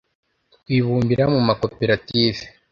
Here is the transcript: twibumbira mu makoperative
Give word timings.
twibumbira 0.55 1.23
mu 1.33 1.39
makoperative 1.47 2.43